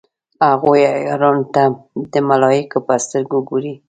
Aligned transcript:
هغوی 0.51 0.81
عیارانو 0.95 1.43
ته 1.53 1.63
د 2.11 2.13
ملایکو 2.29 2.77
په 2.87 2.93
سترګه 3.05 3.37
ګوري. 3.49 3.73